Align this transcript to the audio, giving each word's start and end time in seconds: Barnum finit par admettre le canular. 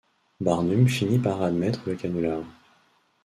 Barnum 0.39 0.87
finit 0.87 1.19
par 1.19 1.43
admettre 1.43 1.81
le 1.85 1.93
canular. 1.95 2.41